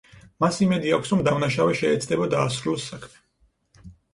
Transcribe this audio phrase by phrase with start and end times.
[0.43, 3.93] მას იმედი აქვს რომ დამნაშავე შეეცდება დაასრულოს საქმე.